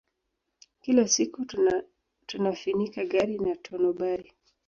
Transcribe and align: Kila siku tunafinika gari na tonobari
Kila 0.81 1.07
siku 1.07 1.45
tunafinika 2.27 3.05
gari 3.05 3.37
na 3.37 3.55
tonobari 3.55 4.33